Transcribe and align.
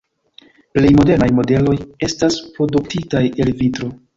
Plej 0.77 0.89
modernaj 0.99 1.27
modeloj 1.41 1.75
estas 2.09 2.41
produktitaj 2.57 3.25
el 3.47 3.57
vitro. 3.65 3.93